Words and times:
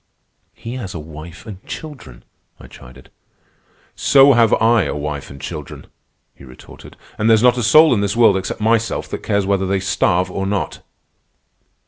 "He 0.55 0.77
has 0.77 0.95
a 0.95 0.99
wife 0.99 1.45
and 1.45 1.63
children," 1.67 2.23
I 2.59 2.65
chided. 2.65 3.11
"So 3.95 4.33
have 4.33 4.51
I 4.55 4.85
a 4.85 4.95
wife 4.95 5.29
and 5.29 5.39
children," 5.39 5.85
he 6.33 6.43
retorted. 6.43 6.97
"And 7.19 7.29
there's 7.29 7.43
not 7.43 7.55
a 7.55 7.61
soul 7.61 7.93
in 7.93 8.01
this 8.01 8.15
world 8.15 8.35
except 8.35 8.61
myself 8.61 9.07
that 9.09 9.21
cares 9.21 9.45
whether 9.45 9.67
they 9.67 9.79
starve 9.79 10.31
or 10.31 10.47
not." 10.47 10.81